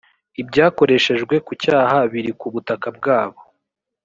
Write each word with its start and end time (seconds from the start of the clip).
ibyakoreshejwe 0.41 1.35
ku 1.45 1.51
cyaha 1.63 1.97
biri 2.11 2.31
ku 2.39 2.47
butaka 2.53 2.87
bwabo 2.97 3.41